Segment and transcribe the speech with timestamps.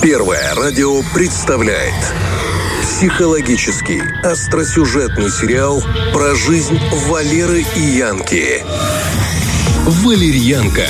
[0.00, 1.94] Первое радио представляет
[2.82, 6.78] психологический, остросюжетный сериал про жизнь
[7.08, 8.64] Валеры и Янки.
[10.04, 10.86] Валерьянка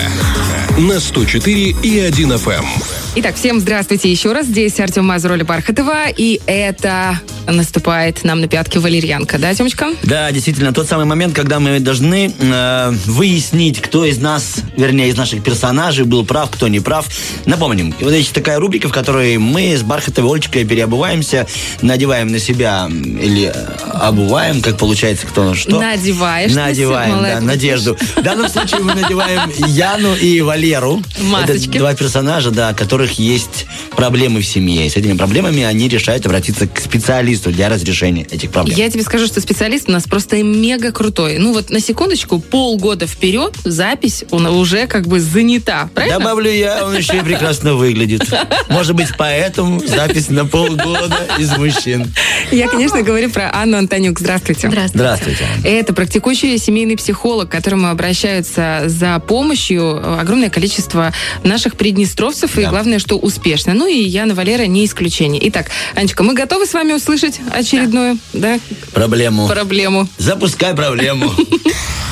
[0.78, 2.66] на 104 и 1 FM.
[3.14, 4.46] Итак, всем здравствуйте еще раз.
[4.46, 6.08] Здесь Артем Мазур, Оля Бархатова.
[6.16, 9.90] И это наступает нам на пятки валерьянка, да, Тёмочка?
[10.02, 15.16] Да, действительно, тот самый момент, когда мы должны э, выяснить, кто из нас, вернее, из
[15.18, 17.06] наших персонажей был прав, кто не прав.
[17.44, 21.46] Напомним, вот есть такая рубрика, в которой мы с Бархатовой Олечкой переобуваемся,
[21.82, 23.52] надеваем на себя или э,
[23.92, 25.78] обуваем, как получается, кто что.
[25.78, 26.54] Надеваешь.
[26.54, 27.94] Надеваем, да, надежду.
[28.16, 31.02] В данном случае мы надеваем Яну и Валеру.
[31.20, 31.68] Масочки.
[31.68, 34.86] Это два персонажа, да, у которых есть проблемы в семье.
[34.86, 38.76] И с этими проблемами они решают обратиться к специалисту для разрешения этих проблем.
[38.76, 41.38] Я тебе скажу, что специалист у нас просто мега крутой.
[41.38, 46.18] Ну вот на секундочку, полгода вперед запись он уже как бы занята, правильно?
[46.18, 48.22] Добавлю я, он еще и прекрасно выглядит.
[48.68, 52.12] Может быть, поэтому запись на полгода из мужчин.
[52.50, 54.18] Я, конечно, говорю про Анну Антонюк.
[54.18, 54.68] Здравствуйте.
[54.68, 54.98] Здравствуйте.
[54.98, 55.44] Здравствуйте.
[55.64, 61.12] Это практикующий семейный психолог, к которому обращаются за помощью огромное количество
[61.44, 62.70] наших приднестровцев, и Да.
[62.70, 63.74] главное, что успешно.
[63.82, 65.42] Ну и Яна Валера не исключение.
[65.48, 68.60] Итак, Анечка, мы готовы с вами услышать очередную да.
[68.92, 69.48] Проблему.
[69.48, 70.08] проблему?
[70.18, 71.32] Запускай проблему.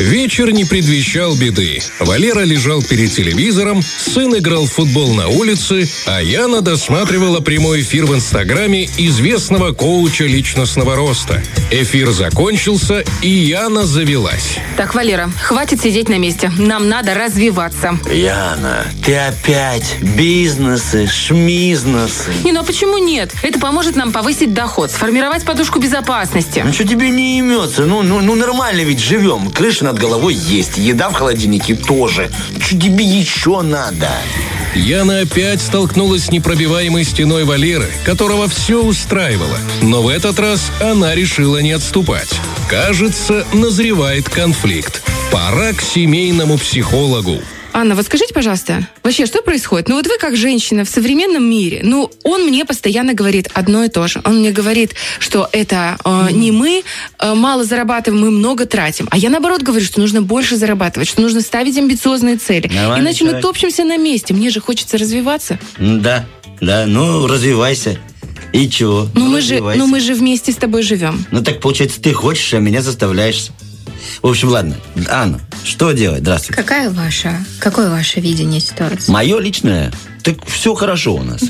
[0.00, 1.78] Вечер не предвещал беды.
[1.98, 8.06] Валера лежал перед телевизором, сын играл в футбол на улице, а Яна досматривала прямой эфир
[8.06, 11.42] в Инстаграме известного коуча личностного роста.
[11.70, 14.56] Эфир закончился, и Яна завелась.
[14.78, 16.50] Так, Валера, хватит сидеть на месте.
[16.56, 17.98] Нам надо развиваться.
[18.10, 22.32] Яна, ты опять бизнесы, шмизнесы.
[22.42, 23.34] Не, ну а почему нет?
[23.42, 26.62] Это поможет нам повысить доход, сформировать подушку безопасности.
[26.64, 27.84] Ну что тебе не имется?
[27.84, 29.50] Ну, ну, ну нормально ведь живем.
[29.50, 32.30] Крыша над головой есть, еда в холодильнике тоже.
[32.60, 34.08] Что тебе еще надо?
[34.76, 39.58] Яна опять столкнулась с непробиваемой стеной Валеры, которого все устраивало.
[39.82, 42.30] Но в этот раз она решила не отступать.
[42.68, 45.02] Кажется, назревает конфликт.
[45.32, 47.40] Пора к семейному психологу.
[47.72, 49.88] Анна, вот скажите, пожалуйста, вообще, что происходит?
[49.88, 53.88] Ну вот вы как женщина в современном мире, ну он мне постоянно говорит одно и
[53.88, 54.20] то же.
[54.24, 56.82] Он мне говорит, что это э, не мы
[57.18, 59.08] э, мало зарабатываем, мы много тратим.
[59.10, 62.68] А я наоборот говорю, что нужно больше зарабатывать, что нужно ставить амбициозные цели.
[62.68, 63.42] Нормальный Иначе мы человек.
[63.42, 64.34] топчемся на месте.
[64.34, 65.58] Мне же хочется развиваться.
[65.78, 66.26] Да,
[66.60, 67.98] да, ну развивайся.
[68.52, 69.08] И чего?
[69.14, 71.24] Ну мы же, ну мы же вместе с тобой живем.
[71.30, 73.50] Ну так получается, ты хочешь, а меня заставляешь.
[74.22, 74.76] В общем, ладно.
[75.08, 76.20] Анна, что делать?
[76.20, 76.62] Здравствуйте.
[76.62, 79.10] Какая ваша, какое ваше видение ситуации?
[79.10, 81.42] Мое личное, так все хорошо у нас.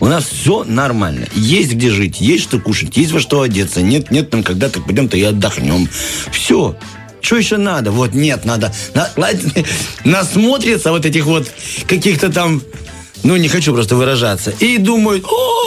[0.00, 1.26] У нас все нормально.
[1.34, 3.82] Есть где жить, есть что кушать, есть во что одеться.
[3.82, 5.88] Нет, нет, там когда-то пойдем-то и отдохнем.
[6.30, 6.76] Все.
[7.20, 7.90] Что еще надо?
[7.90, 8.72] Вот нет, надо.
[8.94, 9.50] На- ладно,
[10.04, 11.50] насмотрится вот этих вот
[11.86, 12.62] каких-то там,
[13.24, 14.50] ну, не хочу просто выражаться.
[14.60, 15.57] И думают, о,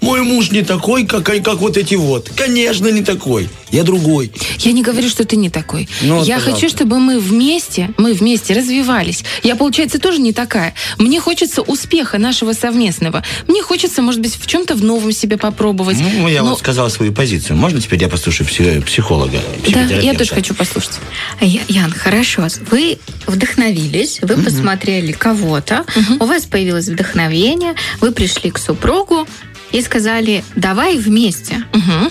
[0.00, 2.30] мой муж не такой, как, как вот эти вот.
[2.36, 3.48] Конечно, не такой.
[3.70, 4.32] Я другой.
[4.58, 5.88] Я не говорю, что ты не такой.
[6.02, 6.60] Ну, вот, я пожалуйста.
[6.66, 9.24] хочу, чтобы мы вместе, мы вместе развивались.
[9.44, 10.74] Я, получается, тоже не такая.
[10.98, 13.22] Мне хочется успеха нашего совместного.
[13.46, 15.98] Мне хочется, может быть, в чем-то в новом себе попробовать.
[16.00, 17.56] Ну, я Но- вот сказал свою позицию.
[17.56, 19.38] Можно теперь я послушаю пси- психолога?
[19.68, 20.98] Да, я тоже хочу послушать.
[21.40, 22.48] А Я- Ян, хорошо.
[22.70, 25.84] Вы вдохновились, вы посмотрели кого-то,
[26.18, 29.26] у вас появилось вдохновение, вы пришли к супругу
[29.72, 31.64] и сказали, давай вместе.
[31.72, 32.10] Мгм.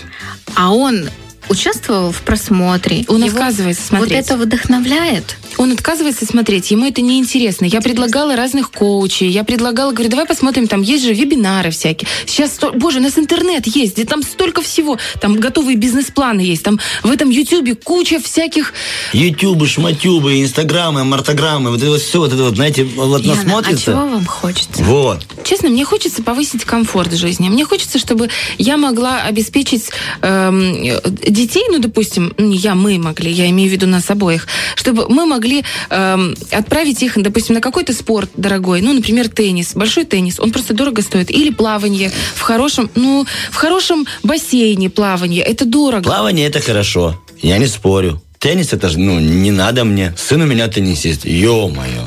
[0.56, 1.08] А он
[1.48, 3.04] участвовал в просмотре.
[3.08, 4.24] Он Его отказывается Вот смотреть.
[4.24, 5.36] это вдохновляет.
[5.56, 7.64] Он отказывается смотреть, ему это неинтересно.
[7.64, 12.08] Я предлагала разных коучей, я предлагала, говорю, давай посмотрим, там есть же вебинары всякие.
[12.24, 16.78] Сейчас, боже, у нас интернет есть, где там столько всего, там готовые бизнес-планы есть, там
[17.02, 18.72] в этом Ютубе куча всяких
[19.12, 23.44] Ютубы, шматюбы, инстаграмы, мартограммы, вот это вот все, вот это вот, знаете, вот Яна, а
[23.44, 23.84] насмотрится.
[23.86, 24.84] чего вам хочется?
[24.84, 25.26] Вот.
[25.44, 27.48] Честно, мне хочется повысить комфорт жизни.
[27.48, 28.28] Мне хочется, чтобы
[28.58, 29.90] я могла обеспечить
[30.22, 34.46] эм, э, детей, ну, допустим, не я, мы могли, я имею в виду нас обоих,
[34.74, 40.04] чтобы мы могли эм, отправить их, допустим, на какой-то спорт дорогой, ну, например, теннис, большой
[40.04, 45.64] теннис, он просто дорого стоит, или плавание в хорошем, ну, в хорошем бассейне плавание, это
[45.64, 46.02] дорого.
[46.02, 47.20] Плавание это хорошо.
[47.42, 48.20] Я не спорю.
[48.40, 50.14] Теннис это же, ну, не надо мне.
[50.16, 51.26] Сын у меня теннисист.
[51.26, 52.06] Ё-моё.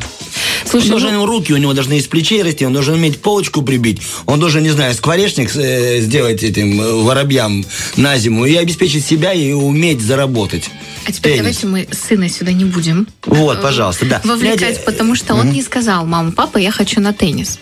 [0.66, 3.62] Слушай, он должен, ну, руки у него должны из плечей расти, он должен уметь полочку
[3.62, 7.64] прибить, он должен, не знаю, скворечник э, сделать этим э, воробьям
[7.98, 10.72] на зиму и обеспечить себя и уметь заработать.
[11.06, 11.60] А теперь Теннис.
[11.62, 14.22] давайте мы сына сюда не будем Вот, пожалуйста, да.
[14.24, 17.60] вовлекать, Знаете, потому что он не сказал, мама, папа, я хочу на теннис.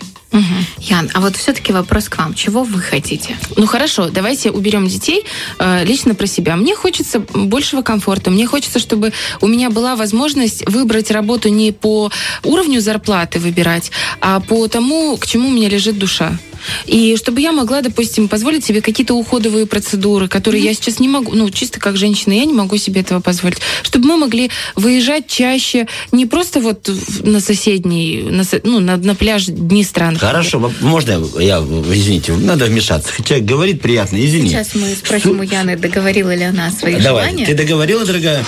[0.79, 2.33] Ян, а вот все-таки вопрос к вам.
[2.33, 3.37] Чего вы хотите?
[3.57, 5.25] Ну хорошо, давайте уберем детей
[5.59, 6.55] э, лично про себя.
[6.55, 8.31] Мне хочется большего комфорта.
[8.31, 9.11] Мне хочется, чтобы
[9.41, 12.11] у меня была возможность выбрать работу не по
[12.43, 13.91] уровню зарплаты выбирать,
[14.21, 16.37] а по тому, к чему у меня лежит душа.
[16.85, 20.67] И чтобы я могла, допустим, позволить себе какие-то уходовые процедуры, которые mm-hmm.
[20.67, 23.59] я сейчас не могу, ну, чисто как женщина, я не могу себе этого позволить.
[23.83, 26.89] Чтобы мы могли выезжать чаще, не просто вот
[27.23, 30.13] на соседний, на, ну, на, на пляж Днестра.
[30.15, 33.11] Хорошо, можно я, извините, надо вмешаться.
[33.13, 34.49] Хотя говорит приятно, извини.
[34.49, 37.45] Сейчас мы спросим у Яны, договорила ли она свои Давай, желания.
[37.45, 38.43] ты договорила, дорогая?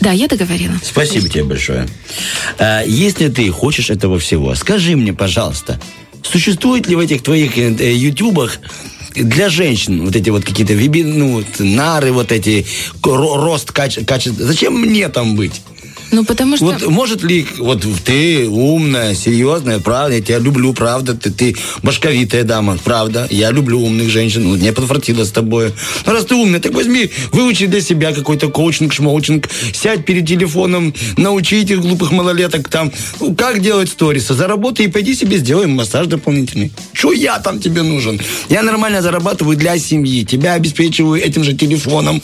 [0.00, 0.74] Да, я договорила.
[0.82, 1.88] Спасибо тебе большое.
[2.58, 5.80] А, если ты хочешь этого всего, скажи мне, пожалуйста,
[6.30, 8.58] Существует ли в этих твоих э, э, ютубах
[9.14, 11.34] для женщин вот эти вот какие-то веби, ну,
[12.10, 12.66] вот эти,
[13.02, 14.44] рост, качество.
[14.44, 15.62] Зачем мне там быть?
[16.12, 16.66] Ну, потому что...
[16.66, 22.44] Вот может ли, вот ты умная, серьезная, правда, я тебя люблю, правда, ты, ты башковитая
[22.44, 25.72] дама, правда, я люблю умных женщин, ну, мне подфартило с тобой.
[26.04, 30.94] Ну, раз ты умная, так возьми, выучи для себя какой-то коучинг, шмоучинг, сядь перед телефоном,
[31.16, 36.06] научи этих глупых малолеток там, ну, как делать сторисы, заработай и пойди себе сделаем массаж
[36.06, 36.72] дополнительный.
[36.92, 38.20] Что я там тебе нужен?
[38.48, 42.22] Я нормально зарабатываю для семьи, тебя обеспечиваю этим же телефоном.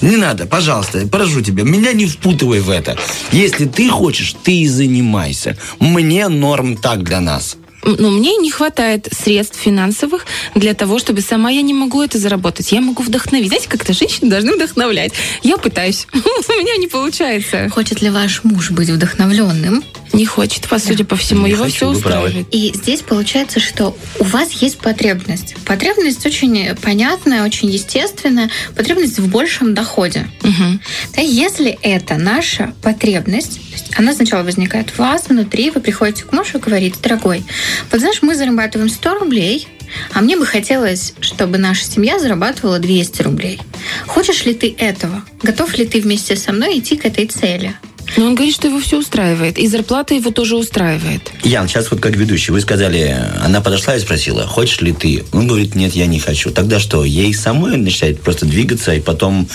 [0.00, 2.96] Не надо, пожалуйста, прошу тебя, меня не впутывай в это.
[3.30, 5.56] Если ты хочешь, ты и занимайся.
[5.78, 11.50] Мне норм так для нас но мне не хватает средств финансовых для того, чтобы сама
[11.50, 12.72] я не могу это заработать.
[12.72, 13.48] Я могу вдохновить.
[13.48, 15.12] Знаете, как-то женщины должны вдохновлять.
[15.42, 16.06] Я пытаюсь.
[16.12, 17.68] У меня не получается.
[17.70, 19.84] Хочет ли ваш муж быть вдохновленным?
[20.12, 21.46] Не хочет, по сути, по всему.
[21.46, 22.46] Не Его хочу, все устраивает.
[22.50, 25.54] И здесь получается, что у вас есть потребность.
[25.64, 28.50] Потребность очень понятная, очень естественная.
[28.76, 30.28] Потребность в большем доходе.
[30.42, 30.80] Угу.
[31.16, 33.60] Да, если это наша потребность,
[33.96, 37.44] она сначала возникает в вас, внутри, вы приходите к мужу и говорите, дорогой,
[37.90, 39.68] вот знаешь, мы зарабатываем 100 рублей,
[40.12, 43.60] а мне бы хотелось, чтобы наша семья зарабатывала 200 рублей.
[44.06, 45.22] Хочешь ли ты этого?
[45.42, 47.74] Готов ли ты вместе со мной идти к этой цели?
[48.16, 49.58] Но он говорит, что его все устраивает.
[49.58, 51.32] И зарплата его тоже устраивает.
[51.42, 55.24] Ян, сейчас вот как ведущий, вы сказали, она подошла и спросила, хочешь ли ты?
[55.32, 56.50] Он говорит, нет, я не хочу.
[56.50, 59.48] Тогда что, ей самой начинает просто двигаться, и потом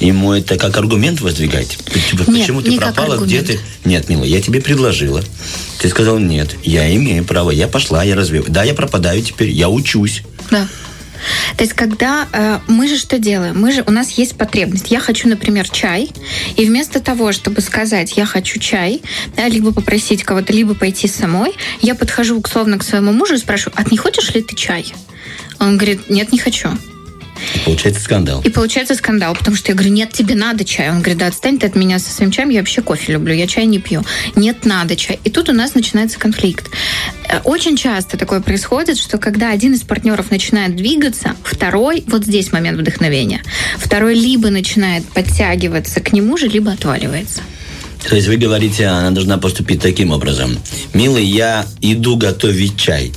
[0.00, 1.78] ему это как аргумент воздвигать?
[2.10, 3.60] Типа, почему нет, ты пропала, где ты?
[3.84, 5.22] Нет, мила, я тебе предложила.
[5.78, 8.50] Ты сказал, нет, я имею право, я пошла, я развиваю.
[8.50, 10.22] Да, я пропадаю теперь, я учусь.
[10.50, 10.66] Да.
[11.56, 13.60] То есть, когда э, мы же что делаем?
[13.60, 14.90] Мы же, у нас есть потребность.
[14.90, 16.10] Я хочу, например, чай,
[16.56, 19.02] и вместо того, чтобы сказать, я хочу чай,
[19.36, 23.74] да, либо попросить кого-то, либо пойти самой, я подхожу, условно, к своему мужу и спрашиваю,
[23.76, 24.92] а не хочешь ли ты чай?
[25.58, 26.70] Он говорит, нет, не хочу.
[27.54, 28.42] И получается скандал.
[28.42, 30.90] И получается скандал, потому что я говорю, нет, тебе надо чай.
[30.90, 33.46] Он говорит, да, отстань ты от меня со своим чаем, я вообще кофе люблю, я
[33.46, 34.02] чай не пью.
[34.36, 35.18] Нет, надо чай.
[35.24, 36.70] И тут у нас начинается конфликт.
[37.28, 42.52] Э, очень часто такое происходит, что когда один из партнеров начинает двигаться, второй, вот здесь
[42.52, 43.42] момент вдохновения,
[43.78, 47.42] второй либо начинает подтягиваться к нему же, либо отваливается.
[48.08, 50.56] То есть вы говорите, она должна поступить таким образом.
[50.94, 53.12] Милый, я иду готовить чай.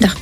[0.00, 0.12] Да.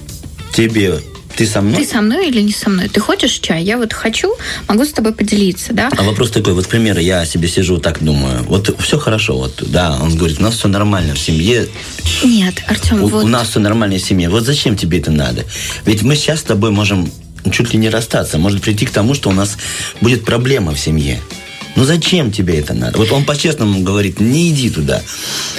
[0.52, 1.00] Тебе
[1.36, 1.76] ты со мной?
[1.76, 2.88] Ты со мной или не со мной?
[2.88, 3.62] Ты хочешь чай?
[3.62, 4.34] Я вот хочу,
[4.69, 5.90] могу с тобой поделиться, да?
[5.96, 9.98] А вопрос такой, вот, к я себе сижу так думаю, вот все хорошо, вот, да,
[10.00, 11.69] он говорит, у нас все нормально в семье.
[12.22, 13.25] Нет, Артем, у, вот...
[13.25, 15.44] У нас все нормально в семье, вот зачем тебе это надо?
[15.86, 17.10] Ведь мы сейчас с тобой можем
[17.50, 19.56] чуть ли не расстаться, может прийти к тому, что у нас
[20.00, 21.20] будет проблема в семье.
[21.76, 22.99] Ну зачем тебе это надо?
[22.99, 25.03] Вот он по-честному говорит, не иди туда.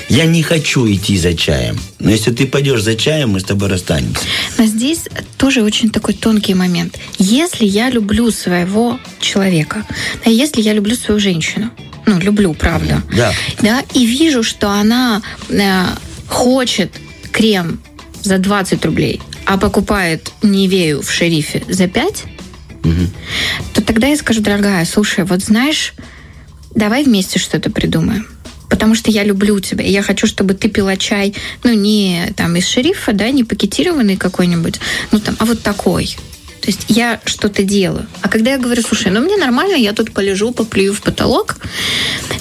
[0.10, 1.80] Я не хочу идти за чаем.
[2.00, 4.22] Но если ты пойдешь за чаем, мы с тобой расстанемся.
[4.58, 5.06] Но здесь
[5.38, 6.98] тоже очень такой тонкий момент.
[7.18, 9.86] Если я люблю своего человека,
[10.24, 11.72] а если я люблю свою женщину,
[12.06, 13.34] ну, люблю, правда, да.
[13.62, 15.86] да и вижу, что она э,
[16.28, 16.92] хочет
[17.32, 17.82] крем
[18.22, 22.24] за 20 рублей, а покупает Невею в шерифе за 5,
[22.90, 23.08] угу.
[23.74, 25.94] то тогда я скажу, дорогая, слушай, вот знаешь,
[26.74, 28.28] давай вместе что-то придумаем.
[28.70, 32.56] Потому что я люблю тебя, и я хочу, чтобы ты пила чай, ну, не там
[32.56, 34.80] из шерифа, да, не пакетированный какой-нибудь,
[35.12, 36.18] ну, там, а вот такой.
[36.66, 38.08] То есть я что-то делаю.
[38.22, 41.58] А когда я говорю, слушай, ну мне нормально, я тут полежу, поплюю в потолок,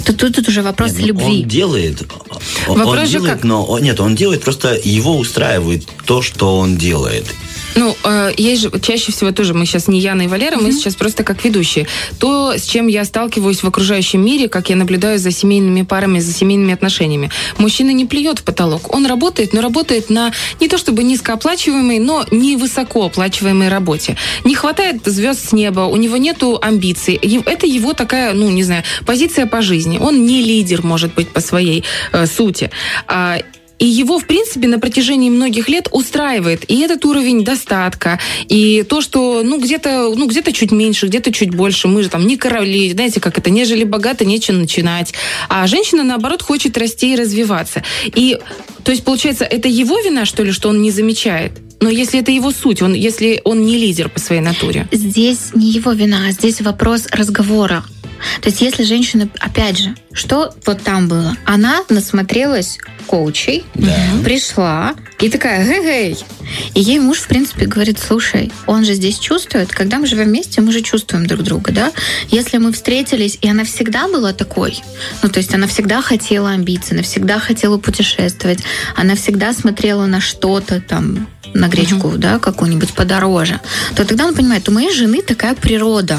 [0.07, 1.43] то тут, тут уже вопрос нет, ну, любви.
[1.43, 2.03] Он делает,
[2.67, 3.45] вопрос он делает, как?
[3.45, 7.27] но нет, он делает, просто его устраивает то, что он делает.
[7.75, 10.63] Ну, э, есть же чаще всего тоже, мы сейчас не Яна и Валера, mm-hmm.
[10.63, 11.87] мы сейчас просто как ведущие.
[12.19, 16.33] То, с чем я сталкиваюсь в окружающем мире, как я наблюдаю за семейными парами, за
[16.33, 17.31] семейными отношениями.
[17.59, 18.95] Мужчина не плюет в потолок.
[18.95, 24.17] Он работает, но работает на не то чтобы низкооплачиваемой, но не высокооплачиваемой работе.
[24.45, 27.15] Не хватает звезд с неба, у него нету амбиций.
[27.47, 29.99] Это его такая, ну, не знаю, позиция по жизни.
[29.99, 32.71] Он не лидер, может быть, по своей э, сути.
[33.07, 33.39] А,
[33.85, 39.03] И его, в принципе, на протяжении многих лет устраивает и этот уровень достатка, и то,
[39.03, 41.87] что, ну, где-то, ну, где-то чуть меньше, где-то чуть больше.
[41.87, 45.13] Мы же там не короли, знаете, как это, нежели богато, нечем начинать.
[45.51, 47.83] А женщина, наоборот, хочет расти и развиваться.
[48.07, 48.39] И,
[48.85, 51.53] то есть, получается, это его вина, что ли, что он не замечает?
[51.83, 54.89] Но если это его суть, он, если он не лидер по своей натуре.
[54.93, 57.85] Здесь не его вина, а здесь вопрос разговора.
[58.41, 61.37] То есть если женщина, опять же, что вот там было?
[61.45, 63.95] Она насмотрелась коучей, Да.
[64.25, 66.17] пришла и такая, гей-гей.
[66.75, 70.61] И ей муж, в принципе, говорит, слушай, он же здесь чувствует, когда мы живем вместе,
[70.61, 71.93] мы же чувствуем друг друга, да?
[72.29, 74.81] Если мы встретились, и она всегда была такой,
[75.23, 78.61] ну, то есть она всегда хотела амбиций, она всегда хотела путешествовать,
[78.97, 83.61] она всегда смотрела на что-то там, на гречку, да, какую-нибудь подороже,
[83.95, 86.19] то тогда он понимает, у моей жены такая природа.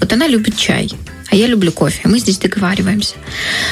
[0.00, 0.90] Вот она любит чай,
[1.34, 2.02] а я люблю кофе.
[2.04, 3.16] Мы здесь договариваемся.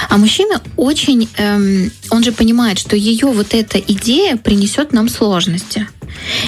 [0.09, 5.87] А мужчина очень, эм, он же понимает, что ее вот эта идея принесет нам сложности.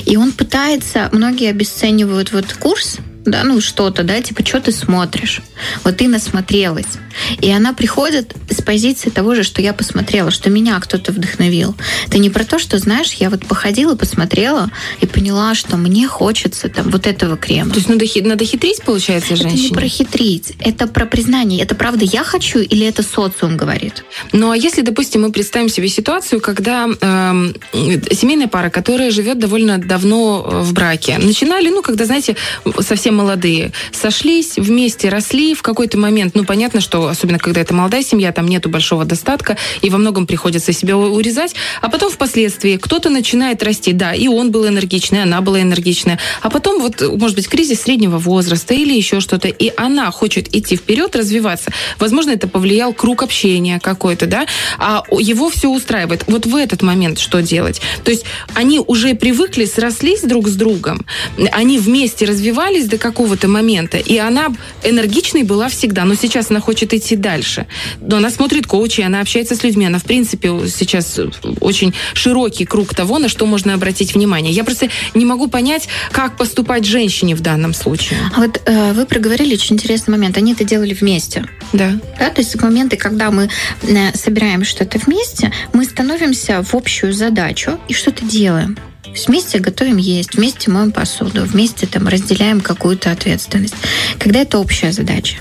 [0.06, 5.40] И он пытается, многие обесценивают вот курс, да, ну что-то, да, типа, что ты смотришь?
[5.82, 6.98] Вот ты насмотрелась.
[7.40, 11.74] И она приходит с позиции того же, что я посмотрела, что меня кто-то вдохновил.
[12.06, 16.68] Это не про то, что, знаешь, я вот походила, посмотрела и поняла, что мне хочется
[16.68, 17.70] там вот этого крема.
[17.70, 19.74] То есть надо, надо хитрить, получается, Это не женщине?
[19.74, 21.62] про хитрить, это про признание.
[21.62, 24.04] Это правда я хочу или это социум говорит?
[24.32, 29.78] Ну, а если, допустим, мы представим себе ситуацию, когда эм, семейная пара, которая живет довольно
[29.78, 32.36] давно э, в браке, начинали, ну, когда, знаете,
[32.80, 38.02] совсем молодые, сошлись, вместе росли, в какой-то момент, ну, понятно, что, особенно когда это молодая
[38.02, 43.10] семья, там нету большого достатка, и во многом приходится себя урезать, а потом впоследствии кто-то
[43.10, 47.48] начинает расти, да, и он был энергичный, она была энергичная, а потом вот, может быть,
[47.48, 51.70] кризис среднего возраста или еще что-то, и она хочет идти вперед, развиваться.
[51.98, 54.46] Возможно, это повлиял круг общения какой-то, да,
[54.78, 56.24] а его все устраивает.
[56.26, 57.80] Вот в этот момент что делать?
[58.04, 61.06] То есть они уже привыкли, срослись друг с другом,
[61.52, 64.46] они вместе развивались до какого-то момента, и она
[64.82, 67.66] энергичной была всегда, но сейчас она хочет идти дальше.
[68.00, 71.20] Но она смотрит коучи, она общается с людьми, она, в принципе, сейчас
[71.60, 74.54] очень широкий круг того, на что можно обратить внимание.
[74.54, 78.18] Я просто не могу понять, как поступать женщине в данном случае.
[78.34, 80.38] А вот э, вы проговорили очень интересный момент.
[80.38, 81.44] Они это делали вместе.
[81.74, 81.92] Да.
[82.18, 83.50] Да, то есть моменты, когда мы
[83.82, 88.78] э, собираем что-то вместе, мы становимся в общую задачу и что-то делаем.
[89.14, 93.74] Есть Вместе готовим есть, вместе моем посуду, вместе там разделяем какую-то ответственность.
[94.18, 95.36] Когда это общая задача.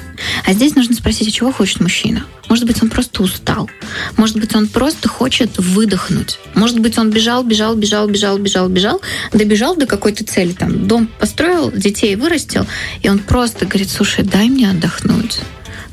[0.45, 2.23] А здесь нужно спросить, а чего хочет мужчина?
[2.49, 3.67] Может быть, он просто устал.
[4.15, 6.37] Может быть, он просто хочет выдохнуть.
[6.53, 9.01] Может быть, он бежал, бежал, бежал, бежал, бежал, бежал,
[9.31, 12.67] добежал до какой-то цели, там, дом построил, детей вырастил,
[13.01, 15.39] и он просто говорит, слушай, дай мне отдохнуть.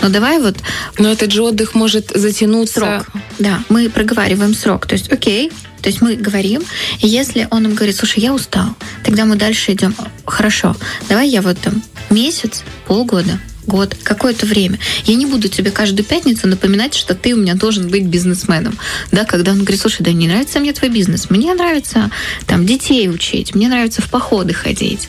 [0.03, 0.57] Ну, давай вот
[0.99, 2.81] Но этот же отдых может затянуться.
[2.81, 3.07] срок.
[3.39, 4.87] Да, мы проговариваем срок.
[4.87, 6.63] То есть, окей, то есть мы говорим,
[7.01, 9.95] и если он нам говорит, слушай, я устал, тогда мы дальше идем,
[10.27, 10.77] хорошо,
[11.09, 13.39] давай я вот там месяц, полгода,
[13.71, 14.79] год, какое-то время.
[15.05, 18.77] Я не буду тебе каждую пятницу напоминать, что ты у меня должен быть бизнесменом.
[19.13, 22.11] Да, когда он говорит, слушай, да не нравится мне твой бизнес, мне нравится
[22.47, 25.09] там детей учить, мне нравится в походы ходить.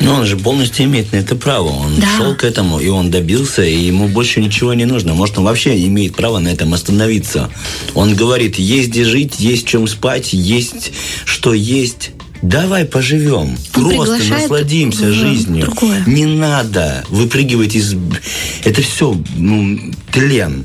[0.00, 1.68] Но он же полностью имеет на это право.
[1.68, 2.06] Он Да.
[2.16, 5.14] шел к этому, и он добился, и ему больше ничего не нужно.
[5.14, 7.50] Может, он вообще имеет право на этом остановиться.
[7.94, 10.92] Он говорит, есть где жить, есть чем спать, есть
[11.24, 12.10] что есть.
[12.42, 13.56] Давай поживем.
[13.74, 15.62] Он Просто насладимся жизнью.
[15.66, 16.02] другое.
[16.06, 17.94] Не надо выпрыгивать из...
[18.64, 19.78] Это все ну,
[20.12, 20.64] тлен.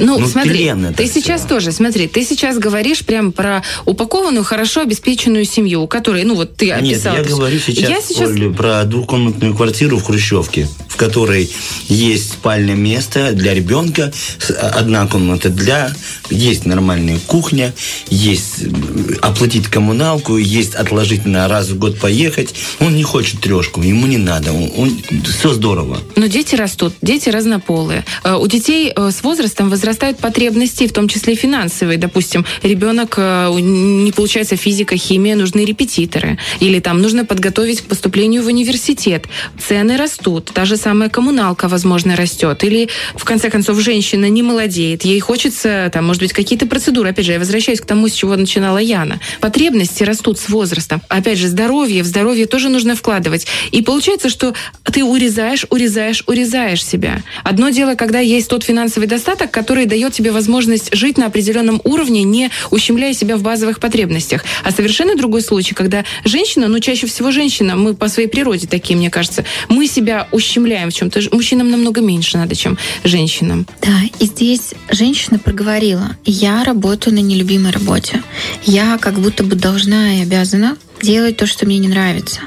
[0.00, 1.20] Ну, Ну, смотри, тлен это ты всё.
[1.20, 6.34] сейчас тоже, смотри, ты сейчас говоришь прям про упакованную, хорошо обеспеченную семью, у которой, ну
[6.34, 7.14] вот ты Нет, описал.
[7.14, 7.36] я это всё.
[7.36, 11.50] говорю сейчас, Я сейчас Оль, про двухкомнатную квартиру в Хрущевке, в которой
[11.88, 15.94] есть спальное место для ребенка, с- одна комната для...
[16.30, 17.74] Есть нормальная кухня,
[18.08, 22.54] есть э, оплатить коммуналку, есть отложить на раз в год поехать.
[22.78, 24.52] Он не хочет трешку, ему не надо.
[24.52, 25.98] Он, все здорово.
[26.14, 28.04] Но дети растут, дети разнополые.
[28.22, 31.98] Э, У детей э, с возрастом возрастают потребности, в том числе финансовые.
[31.98, 36.38] Допустим, ребенок э, не получается физика, химия, нужны репетиторы.
[36.60, 39.26] Или там нужно подготовить к поступлению в университет.
[39.58, 42.62] Цены растут, та же самая коммуналка, возможно, растет.
[42.62, 47.10] Или, в конце концов, женщина не молодеет, ей хочется, там, может быть, какие-то процедуры.
[47.10, 49.18] Опять же, я возвращаюсь к тому, с чего начинала Яна.
[49.40, 51.02] Потребности растут с возрастом.
[51.08, 53.48] Опять же, здоровье, в здоровье тоже нужно вкладывать.
[53.72, 54.54] И получается, что
[54.84, 57.22] ты урезаешь, урезаешь, урезаешь себя.
[57.42, 61.80] Одно дело, когда есть тот финансовый достаток, который которая дает тебе возможность жить на определенном
[61.84, 64.44] уровне, не ущемляя себя в базовых потребностях.
[64.62, 68.96] А совершенно другой случай, когда женщина, ну чаще всего женщина, мы по своей природе такие,
[68.96, 71.20] мне кажется, мы себя ущемляем в чем-то.
[71.32, 73.66] Мужчинам намного меньше надо, чем женщинам.
[73.80, 78.22] Да, и здесь женщина проговорила, я работаю на нелюбимой работе.
[78.64, 82.40] Я как будто бы должна и обязана делать то, что мне не нравится.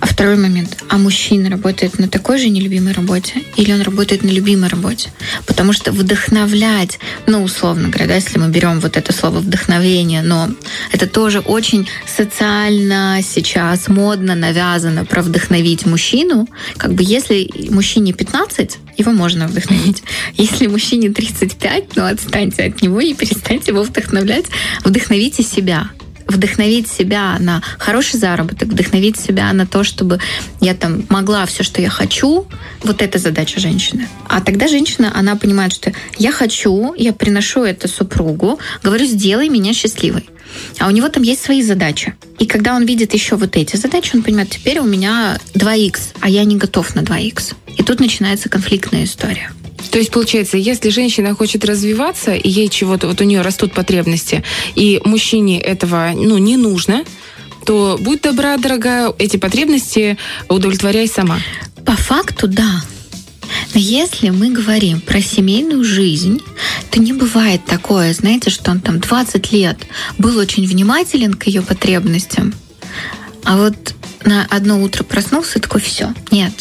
[0.00, 0.76] А второй момент.
[0.88, 5.10] А мужчина работает на такой же нелюбимой работе или он работает на любимой работе?
[5.46, 10.50] Потому что вдохновлять, ну, условно говоря, да, если мы берем вот это слово вдохновение, но
[10.92, 16.48] это тоже очень социально сейчас модно, навязано про вдохновить мужчину.
[16.76, 20.02] Как бы если мужчине 15, его можно вдохновить.
[20.36, 24.46] Если мужчине 35, ну отстаньте от него и перестаньте его вдохновлять.
[24.84, 25.90] Вдохновите себя
[26.32, 30.18] вдохновить себя на хороший заработок, вдохновить себя на то, чтобы
[30.60, 32.46] я там могла все, что я хочу,
[32.82, 34.08] вот это задача женщины.
[34.28, 39.72] А тогда женщина, она понимает, что я хочу, я приношу это супругу, говорю, сделай меня
[39.72, 40.28] счастливой.
[40.78, 42.14] А у него там есть свои задачи.
[42.38, 46.28] И когда он видит еще вот эти задачи, он понимает, теперь у меня 2х, а
[46.28, 47.54] я не готов на 2х.
[47.78, 49.50] И тут начинается конфликтная история.
[49.90, 54.42] То есть, получается, если женщина хочет развиваться, и ей чего-то, вот у нее растут потребности,
[54.74, 57.04] и мужчине этого ну, не нужно,
[57.64, 61.38] то будь добра, дорогая, эти потребности удовлетворяй сама.
[61.84, 62.82] По факту, да.
[63.74, 66.40] Но если мы говорим про семейную жизнь,
[66.90, 69.78] то не бывает такое, знаете, что он там 20 лет
[70.18, 72.54] был очень внимателен к ее потребностям,
[73.44, 76.52] а вот на одно утро проснулся и такой, все, нет,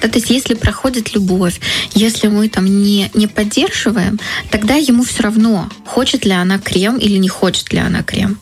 [0.00, 1.60] да, то есть если проходит любовь,
[1.94, 4.18] если мы там не, не поддерживаем,
[4.50, 8.38] тогда ему все равно, хочет ли она крем или не хочет ли она крем.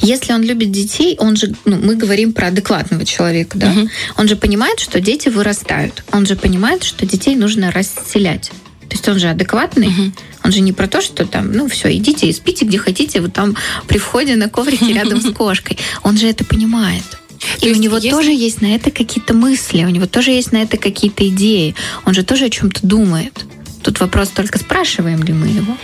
[0.00, 3.88] Если он любит детей, он же, ну, мы говорим про адекватного человека, да, угу.
[4.16, 8.50] он же понимает, что дети вырастают, он же понимает, что детей нужно расселять.
[8.88, 10.12] То есть он же адекватный, угу.
[10.44, 13.34] он же не про то, что там, ну все, идите и спите где хотите, вот
[13.34, 15.76] там при входе на коврике рядом с кошкой.
[16.02, 17.04] Он же это понимает.
[17.60, 18.10] То и у него если...
[18.10, 21.74] тоже есть на это какие-то мысли, у него тоже есть на это какие-то идеи.
[22.04, 23.44] Он же тоже о чем-то думает.
[23.82, 25.76] Тут вопрос только спрашиваем ли мы его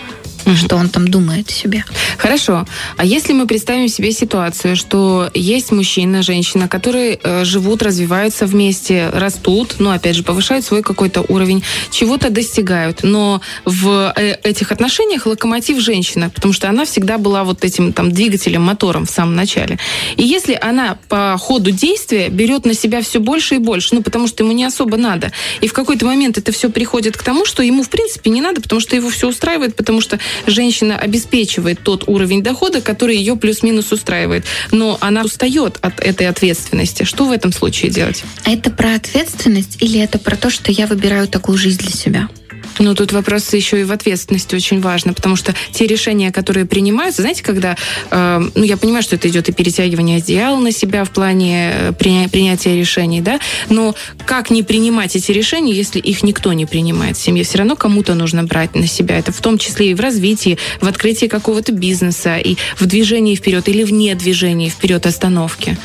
[0.46, 0.56] угу.
[0.56, 1.84] что он там думает себе.
[2.18, 2.66] Хорошо.
[2.96, 9.10] А если мы представим себе ситуацию, что есть мужчина, женщина, которые э, живут, развиваются вместе,
[9.12, 15.26] растут, ну, опять же, повышают свой какой-то уровень, чего-то достигают, но в э, этих отношениях
[15.26, 19.78] локомотив женщина, потому что она всегда была вот этим там двигателем, мотором в самом начале.
[20.16, 24.28] И если она по ходу действия берет на себя все больше и больше, ну, потому
[24.28, 27.62] что ему не особо надо, и в какой-то момент это все приходит к тому, что
[27.62, 32.04] ему, в принципе, не надо, потому что его все устраивает, потому что женщина обеспечивает тот
[32.08, 34.44] уровень дохода, который ее плюс-минус устраивает.
[34.70, 37.04] Но она устает от этой ответственности.
[37.04, 38.24] Что в этом случае делать?
[38.44, 42.28] Это про ответственность или это про то, что я выбираю такую жизнь для себя?
[42.78, 47.22] Но тут вопрос еще и в ответственности очень важно, потому что те решения, которые принимаются,
[47.22, 47.76] знаете, когда,
[48.10, 51.92] э, ну, я понимаю, что это идет и перетягивание одеяла на себя в плане э,
[51.92, 53.94] приня- принятия решений, да, но
[54.26, 57.44] как не принимать эти решения, если их никто не принимает в семье?
[57.44, 59.18] Все равно кому-то нужно брать на себя.
[59.18, 63.68] Это в том числе и в развитии, в открытии какого-то бизнеса, и в движении вперед
[63.68, 65.76] или вне движения вперед остановки.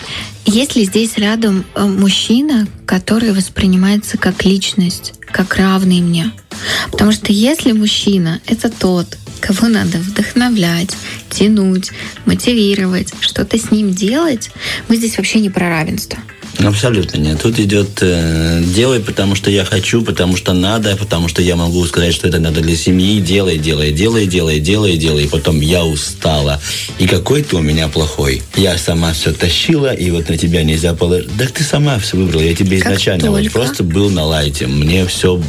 [0.45, 6.31] Есть ли здесь рядом э, мужчина, который воспринимается как личность, как равный мне?
[6.91, 10.95] Потому что если мужчина— это тот, кого надо вдохновлять,
[11.29, 11.91] тянуть,
[12.25, 14.51] мотивировать, что-то с ним делать,
[14.87, 16.19] мы здесь вообще не про равенство.
[16.57, 17.41] Абсолютно нет.
[17.41, 21.85] Тут идет э, делай, потому что я хочу, потому что надо, потому что я могу
[21.85, 23.21] сказать, что это надо для семьи.
[23.21, 25.23] Делай, делай, делай, делай, делай, делай.
[25.23, 26.59] И потом я устала.
[26.97, 28.41] И какой ты у меня плохой.
[28.57, 31.29] Я сама все тащила, и вот на тебя нельзя положить.
[31.37, 32.41] Да ты сама все выбрала.
[32.41, 34.67] Я тебе изначально вот просто был на лайте.
[34.67, 35.41] Мне все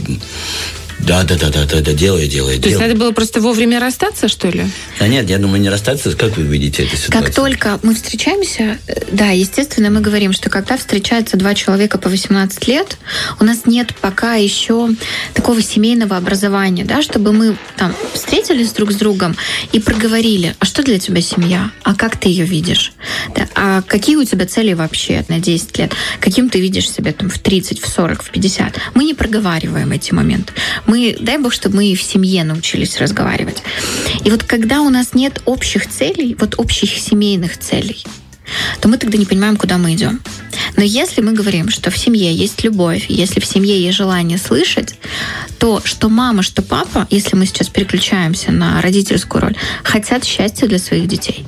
[1.06, 2.56] да, да, да, да, да, да, делай, делай.
[2.56, 2.70] То делай.
[2.70, 4.66] есть надо было просто вовремя расстаться, что ли?
[4.98, 6.14] Да нет, я думаю, не расстаться.
[6.16, 7.22] Как вы видите эту ситуацию?
[7.24, 12.08] Как только мы встречаемся, э, да, естественно, мы говорим, что когда встречаются два человека по
[12.08, 12.98] 18 лет,
[13.40, 14.90] у нас нет пока еще
[15.34, 19.36] такого семейного образования, да, чтобы мы там встретились друг с другом
[19.72, 21.70] и проговорили, а что для тебя семья?
[21.82, 22.92] А как ты ее видишь?
[23.34, 25.92] Да, а какие у тебя цели вообще на 10 лет?
[26.20, 28.74] Каким ты видишь себя там в 30, в 40, в 50?
[28.94, 30.52] Мы не проговариваем эти моменты
[30.90, 33.62] мы, дай бог, чтобы мы в семье научились разговаривать.
[34.24, 38.04] И вот когда у нас нет общих целей, вот общих семейных целей,
[38.80, 40.20] то мы тогда не понимаем, куда мы идем.
[40.76, 44.96] Но если мы говорим, что в семье есть любовь, если в семье есть желание слышать,
[45.58, 50.78] то что мама, что папа, если мы сейчас переключаемся на родительскую роль, хотят счастья для
[50.78, 51.44] своих детей.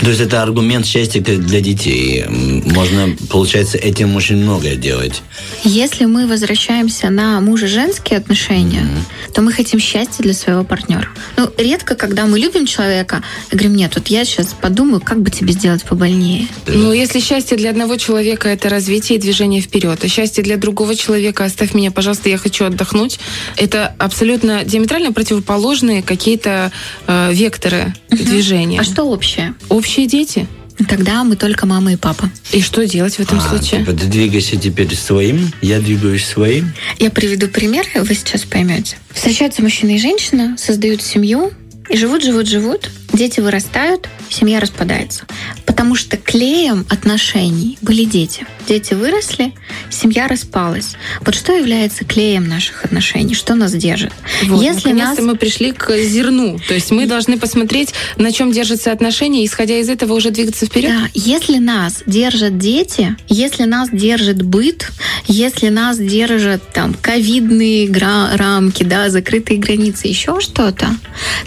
[0.00, 2.24] То есть это аргумент счастья для детей.
[2.28, 5.22] Можно, получается, этим очень многое делать.
[5.64, 9.32] Если мы возвращаемся на мужа-женские отношения, mm-hmm.
[9.34, 11.08] то мы хотим счастья для своего партнера.
[11.36, 15.52] Ну, редко, когда мы любим человека, говорим, нет, вот я сейчас подумаю, как бы тебе
[15.52, 16.46] сделать побольнее.
[16.66, 20.94] Ну, если счастье для одного человека– это развитие и движение вперед, а счастье для другого
[20.94, 23.18] человека– оставь меня, пожалуйста, я хочу отдохнуть,
[23.56, 26.70] это абсолютно диаметрально противоположные какие-то
[27.06, 28.24] э, векторы uh-huh.
[28.24, 28.80] движения.
[28.80, 29.47] А что общее?
[29.68, 30.46] Общие дети.
[30.88, 32.30] Тогда мы только мама и папа.
[32.52, 33.80] И что делать в этом а, случае?
[33.80, 36.72] Типа, ты двигайся теперь своим, я двигаюсь своим.
[36.98, 38.96] Я приведу пример, вы сейчас поймете.
[39.10, 41.50] Встречаются мужчина и женщина, создают семью,
[41.88, 45.26] и живут, живут, живут, дети вырастают, семья распадается.
[45.64, 48.46] Потому что клеем отношений были дети.
[48.66, 49.54] Дети выросли,
[49.90, 50.96] семья распалась.
[51.20, 53.34] Вот что является клеем наших отношений?
[53.34, 54.12] Что нас держит?
[54.44, 55.18] Вот, Если нас...
[55.20, 56.58] мы пришли к зерну.
[56.66, 60.90] То есть мы должны посмотреть, на чем держатся отношения, исходя из этого уже двигаться вперед.
[60.90, 64.90] Да, если нас держат дети, если нас держит быт,
[65.26, 67.88] если нас держат там ковидные
[68.34, 70.88] рамки, да, закрытые границы, еще что-то,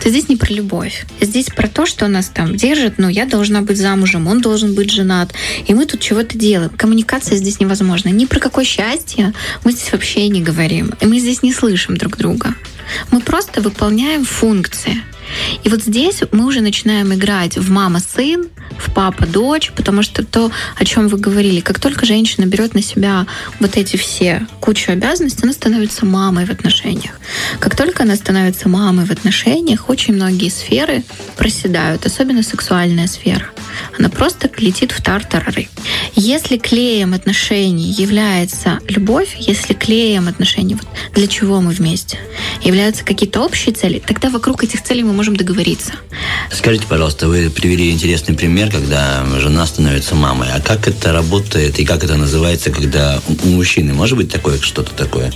[0.02, 1.06] то здесь не про любовь.
[1.20, 4.90] Здесь про то, что нас там держит, ну, я должна быть замужем, он должен быть
[4.90, 5.34] женат,
[5.68, 6.72] и мы тут чего-то делаем.
[6.78, 8.10] Коммуникация здесь невозможна.
[8.10, 9.34] Ни про какое счастье
[9.66, 10.94] мы здесь вообще не говорим.
[11.02, 12.56] И мы здесь не слышим друг друга.
[13.12, 15.04] Мы просто выполняем функции.
[15.64, 20.86] И вот здесь мы уже начинаем играть в мама-сын, в папа-дочь, потому что то, о
[20.86, 23.28] чем вы говорили, как только женщина берет на себя
[23.60, 27.20] вот эти все кучу обязанностей, она становится мамой в отношениях.
[27.60, 31.04] Как только она становится мамой в отношениях, очень многие сферы
[31.38, 33.48] проседают, особенно сексуальная сфера.
[33.98, 35.70] Она просто летит в тартарары.
[36.16, 42.20] Если клеем отношений является любовь, если клеем отношений, вот для чего мы вместе,
[42.62, 45.94] являются какие-то общие цели, тогда вокруг этих целей мы можем договориться.
[46.52, 50.50] Скажите, пожалуйста, вы привели интересный пример, когда жена становится мамой.
[50.54, 54.94] А как это работает и как это называется, когда у мужчины может быть такое что-то
[54.94, 55.32] такое?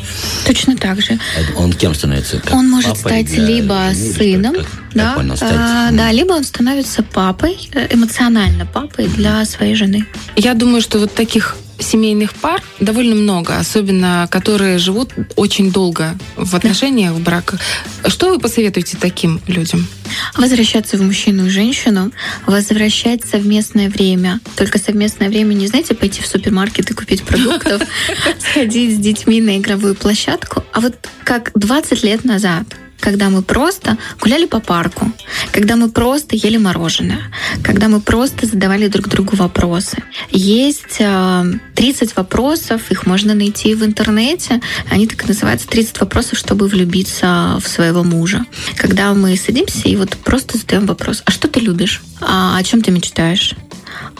[0.45, 1.19] Точно так же.
[1.55, 2.39] Он кем становится?
[2.39, 7.03] Как он может стать либо сыном, как, да, понял, стать, а, да, либо он становится
[7.03, 10.05] папой, э, эмоционально папой для своей жены.
[10.35, 16.55] Я думаю, что вот таких семейных пар довольно много, особенно которые живут очень долго в
[16.55, 17.59] отношениях, в браках.
[18.07, 19.88] Что вы посоветуете таким людям?
[20.35, 22.11] Возвращаться в мужчину и женщину,
[22.45, 24.39] возвращать совместное время.
[24.55, 27.81] Только совместное время не, знаете, пойти в супермаркет и купить продуктов,
[28.39, 32.65] сходить с детьми на игровую площадку, а вот как 20 лет назад–
[32.99, 35.12] когда мы просто гуляли по парку,
[35.51, 37.31] когда мы просто ели мороженое,
[37.63, 39.97] когда мы просто задавали друг другу вопросы.
[40.31, 44.62] Есть 30 э, вопросов, их можно найти в интернете.
[44.89, 48.45] Они так и называются 30 вопросов, чтобы влюбиться в своего мужа.
[48.75, 52.01] Когда мы садимся и вот просто задаем вопрос, а что ты любишь?
[52.21, 53.55] А о чем ты мечтаешь?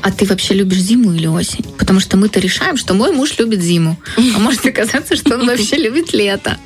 [0.02, 1.64] А ты вообще любишь зиму или осень?
[1.78, 3.98] Потому что мы-то решаем, что мой муж любит зиму.
[4.18, 6.58] А может оказаться, что он вообще любит лето.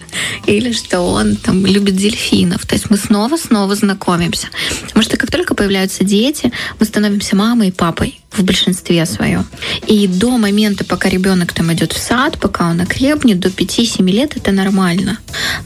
[0.46, 2.66] Или что он там любит дельфинов.
[2.66, 4.48] То есть мы снова-снова знакомимся.
[4.82, 9.46] Потому что как только появляются дети, мы становимся мамой и папой в большинстве своем.
[9.88, 14.38] И до момента, пока ребенок там идет в сад, пока он окрепнет, до 5-7 лет
[14.38, 15.18] это нормально.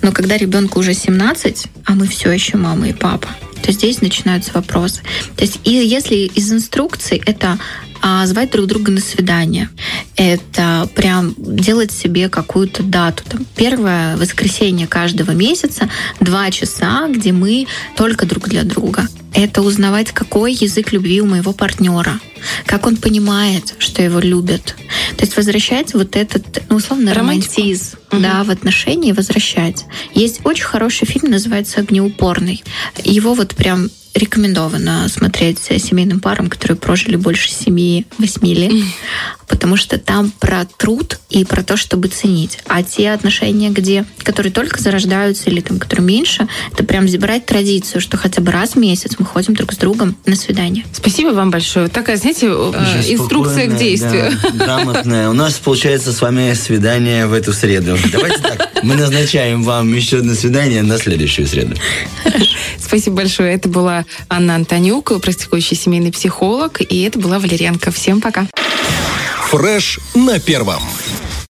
[0.02, 3.28] Но когда ребенку уже 17, а мы все еще мама и папа,
[3.63, 5.02] то здесь начинаются вопросы.
[5.36, 7.58] То есть и если из инструкций это
[8.05, 9.69] а, звать друг друга на свидание.
[10.17, 13.23] Это прям делать себе какую-то дату.
[13.29, 15.89] Там, первое воскресенье каждого месяца,
[16.19, 19.07] два часа, где мы только друг для друга.
[19.33, 22.19] Это узнавать, какой язык любви у моего партнера,
[22.65, 24.75] как он понимает, что его любят.
[25.15, 27.53] То есть возвращать вот этот, ну, условно, Романтику.
[27.55, 28.21] романтизм угу.
[28.21, 29.85] да, в отношении, возвращать.
[30.13, 32.63] Есть очень хороший фильм, называется «Огнеупорный».
[33.05, 38.71] Его вот прям рекомендовано смотреть семейным парам, которые прожили больше 7-8 лет,
[39.47, 42.60] потому что там про труд и про то, чтобы ценить.
[42.67, 48.02] А те отношения, где, которые только зарождаются или там, которые меньше, это прям забирать традицию,
[48.02, 50.86] что хотя бы раз в месяц мы ходим друг с другом на свидание.
[50.93, 51.88] Спасибо вам большое.
[51.88, 54.32] Такая, знаете, э, инструкция к действию.
[54.54, 55.30] Да, грамотная.
[55.30, 57.97] У нас получается с вами свидание в эту среду.
[58.12, 61.76] Давайте так, мы назначаем вам еще одно свидание на следующую среду.
[62.80, 63.54] Спасибо большое.
[63.54, 63.69] Это
[64.29, 67.91] Анна Антонюк, практикующий семейный психолог, и это была Валерьянка.
[67.91, 68.47] Всем пока.
[69.49, 70.81] Фреш на первом.